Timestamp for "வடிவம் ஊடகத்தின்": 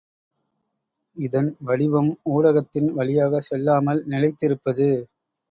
1.59-2.89